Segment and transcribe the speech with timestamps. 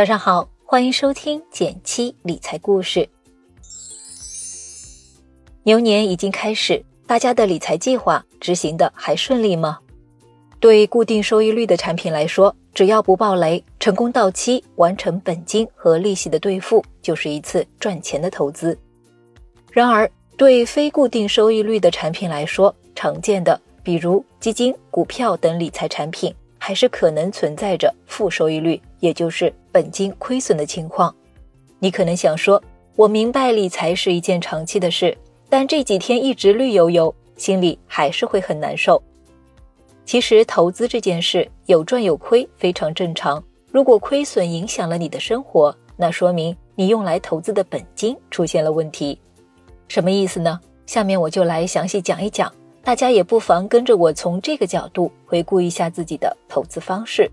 [0.00, 3.06] 早上好，欢迎收听减七理财故事。
[5.64, 9.78] 牛年已经开始，大家的理财计划执行的还顺利吗？
[10.58, 18.78] 对固定收益率的产品来说，只要不暴雷，成功到期完成本金和利息的兑付，就是一次赚钱的投资。
[19.70, 31.12] 然而，对非固定收益率的产品来说，常见的比如基金、股票等理财产品，还是可能存在着负收益率，也就是本金亏损的情况。
[31.78, 32.62] 你可能想说，
[32.94, 35.16] 我明白理财是一件长期的事，
[35.48, 39.02] 但这几天一直绿油油，心里还是会很难受。
[40.04, 43.42] 其实，投资这件事有赚有亏非常正常。
[43.72, 49.18] 如果亏损影响了你的生活，那说明你用来投资的本金出现了问题。
[49.88, 50.60] 什么意思呢？
[50.86, 52.52] 下面我就来详细讲一讲，
[52.82, 57.30] 大家也不妨跟着我从这个角度回顾一下自己的投资方式。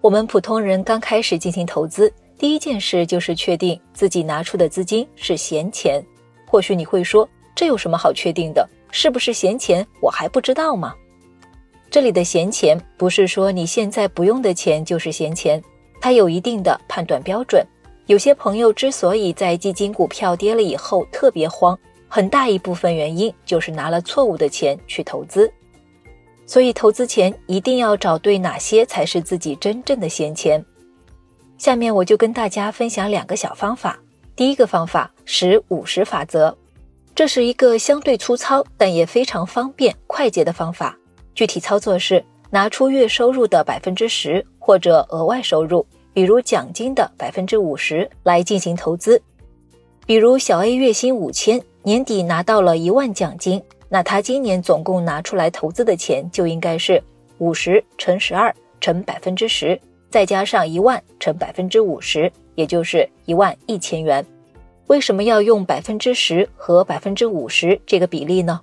[0.00, 6.02] 我们普通人刚开始进行投资，第一件事就是确定自己拿出的资金是闲钱。
[6.46, 8.68] 或许你会说，这有什么好确定的？
[8.90, 10.94] 是不是闲钱，我还不知道吗？
[11.90, 15.62] 这里的闲钱不是说你现在不用的钱就是闲钱，
[16.00, 17.66] 它有一定的判断标准。
[18.06, 21.78] 有些朋友之所以在基金、股票跌了以后特别慌，
[22.14, 25.52] 很大一部分原因就是拿了错误的钱去投资。
[26.46, 30.64] 所以投资前一定要找对哪些才是自己真正的闲钱。
[31.58, 33.98] 下面我就跟大家分享两个小方法。
[34.36, 36.56] 第一个方法十五十法则，
[37.16, 40.96] 这是一个相对粗糙但也非常方便快捷的方法。
[41.34, 45.84] 具体操作是拿出月收入的百分之十或者额外收入。
[46.12, 49.20] 比如奖金的百分之五十来进行投资，
[50.06, 57.02] 比如小 A 月薪五千，年底拿到了一万奖金，那他今年总共拿出来投资的钱就应该是
[57.36, 64.24] 五十乘十二乘百分之十，再加上一万乘百分之五十，也就是一万一千元。
[64.86, 68.58] 为什么要用百分之十和百分之五十这个比例呢？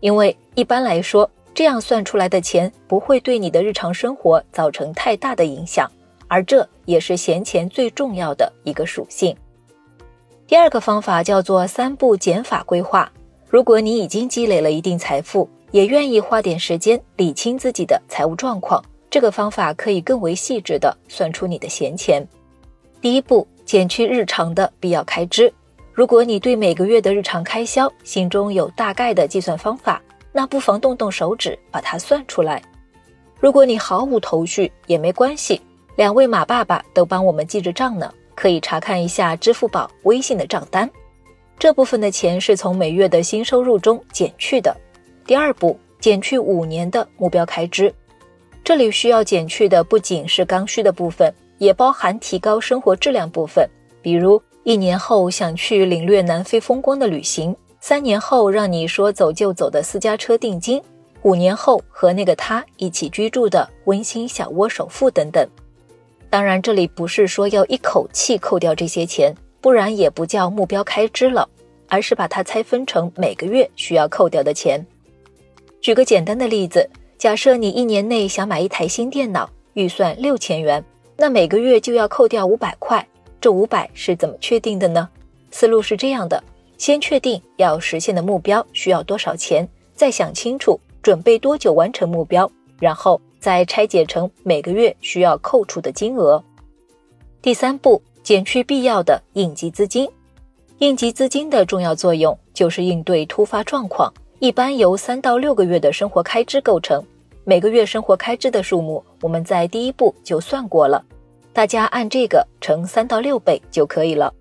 [0.00, 5.90] 因为一般来说，这样算出来的钱不会对你的日常生活造成太大的影响。
[6.28, 9.34] 而这也是闲钱最重要的一个属性。
[10.46, 13.10] 第二个方法叫做三步减法规划。
[13.48, 18.80] 如果你已经积累了一定财富，也愿意花点时间理清自己的财务状况，
[19.10, 22.24] 这个方法可以更为细致的算出你的闲钱。
[23.00, 25.52] 第一步，减去日常的必要开支。
[25.92, 32.62] 如果你对每个月的日常开销心中有大概的计算方法，那不妨动动手指把它算出来。
[33.40, 35.60] 如果你毫无头绪，也没关系。
[35.96, 40.88] 两位马爸爸都帮我们记着账呢，可以查看一下支付宝、微信的账单。
[41.58, 44.76] 这部分的钱是从每月的新收入中减去的。
[45.26, 47.92] 第二步，减去五年的目标开支。
[48.62, 53.68] 这里需要减去的不仅是刚需的部分，也包含提高生活质量部分。
[54.02, 60.82] 比如，一年后想去领略南非风光的旅行，三年后让你说走就走的私家车定金，
[61.22, 65.48] 五年后和那个他一起居住的温馨小窝首付等等。
[66.36, 71.48] 当然，这里不是说要一口气扣掉这些钱，不然也不叫目标开支了，
[71.88, 74.86] 而是把它拆分成每个月需要扣掉的钱。
[75.80, 76.86] 举个简单的例子，
[77.16, 80.84] 假设你一年内想买一台新电脑，预算六千元，
[81.16, 83.08] 那每个月就要扣掉五百块。
[83.40, 85.08] 这五百是怎么确定的呢？
[85.50, 86.44] 思路是这样的：
[86.76, 93.18] 先确定要实现的目标需要多少钱，再想清楚准备多久完成目标，然后。
[93.46, 96.42] 再拆解成每个月需要扣除的金额。
[97.40, 100.10] 第三步，减去必要的应急资金。
[100.78, 107.00] 应急资金的重要作用就是应对突发状况，一般由三到六个月的生活开支构成。
[107.44, 111.04] 每个月生活开支的数目，我们在第一步就算过了，
[111.52, 114.34] 大家按这个乘三到六倍就可以了。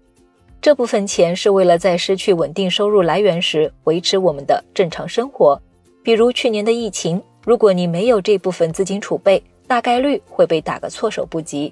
[0.60, 5.62] 这部分钱是为了在失去稳定收入来源时维持我们的正常生活，
[6.02, 7.22] 比如去年的疫情。
[7.46, 11.72] 如果你没有这部分资金储备，大概率会被打个措手不及。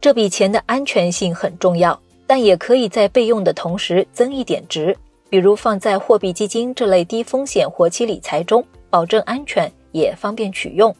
[0.00, 4.96] 这笔钱的安全性很重要，但也可以在备用的同时增一点值，
[5.28, 10.94] 比如放在货币基金这类低风险活期理财中，保证安全也方便取用。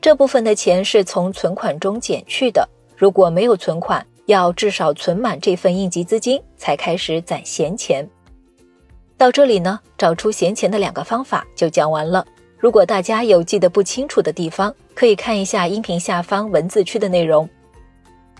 [0.00, 8.08] 这部分的钱是从存款中减去的，如果没有存款，要至少存满这份应急资金才开始攒闲钱。
[9.16, 12.24] 到这里呢，找出闲钱的两个方法就讲完了。
[12.62, 17.48] 如果大家有记得不清楚的地方，可以看一下音频下方文字区的内容。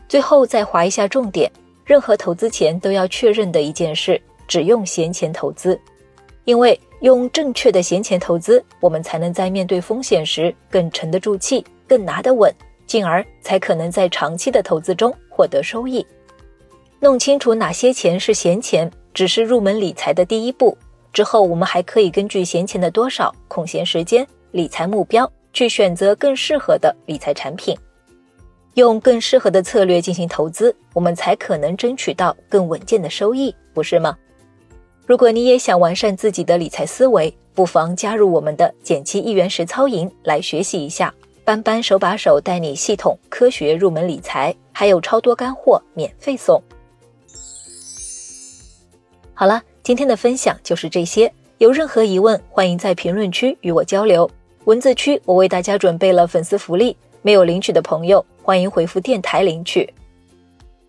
[0.08, 1.50] 最后再划一下重点：
[1.84, 5.76] 任何投资前都要确认的一件事，只用闲钱投资，
[6.44, 12.48] 因为用正确的闲钱投资，我们才能在面对风险时更沉得住气、更拿得稳，
[12.86, 16.06] 进而才可能在长期的投资中获得收益。
[17.00, 20.78] 弄清楚哪些钱是闲钱，只是入门理财的第一步。
[21.12, 27.76] 之后，我们还可以根据闲钱的多少、空闲时间、理财目标，去选择更适合的理财产品，
[28.74, 34.16] 用更适合的策略进行投资，我们才可能争取到更稳健的收益，不是吗？
[35.04, 41.12] 如果你也想完善自己的理财思维，不妨加入我们的减七一元实操营来学习一下。
[41.44, 46.62] 班班手把手带你系统科学入门理财，还有超多干货免费送。
[49.34, 51.32] 好了，今天的分享就是这些。
[51.58, 54.28] 有任何疑问，欢迎在评论区与我交流。
[54.64, 59.92] 文字区我为大家准备了粉丝福利，没有领取的朋友欢迎回复电台领取。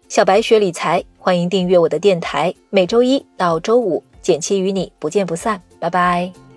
[0.10, 5.60] 小白学理财，欢迎订阅我的电台，每周一到周五，简七与你不见不散。
[5.80, 6.53] 拜拜。